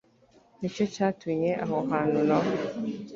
ni 0.59 0.69
cyo 0.75 0.85
cyatumye 0.93 1.51
aho 1.63 1.75
hantu 1.91 2.19
na 2.27 2.37
ho 2.43 2.49